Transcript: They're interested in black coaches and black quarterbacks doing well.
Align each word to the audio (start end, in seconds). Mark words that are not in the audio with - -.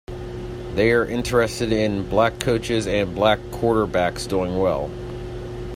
They're 0.73 1.05
interested 1.05 1.71
in 1.71 2.09
black 2.09 2.39
coaches 2.39 2.87
and 2.87 3.13
black 3.13 3.37
quarterbacks 3.51 4.27
doing 4.27 4.57
well. 4.57 4.89